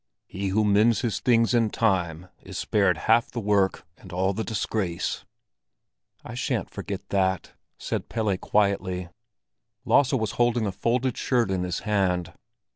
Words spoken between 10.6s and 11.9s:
a folded shirt in his